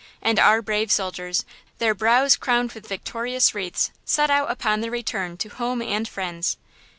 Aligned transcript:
And 0.19 0.39
our 0.39 0.63
brave 0.63 0.91
soldiers, 0.91 1.45
their 1.77 1.93
"brows 1.93 2.35
crowned 2.35 2.71
with 2.71 2.87
victorious 2.87 3.53
wreaths," 3.53 3.91
set 4.03 4.31
out 4.31 4.49
upon 4.49 4.81
their 4.81 4.89
return 4.89 5.37
to 5.37 5.49
home 5.49 5.79
and 5.83 6.07
friends. 6.07 6.57